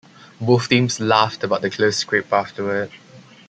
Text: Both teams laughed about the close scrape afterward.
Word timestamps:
Both 0.39 0.67
teams 0.67 0.99
laughed 0.99 1.43
about 1.43 1.61
the 1.61 1.69
close 1.69 1.97
scrape 1.97 2.33
afterward. 2.33 2.89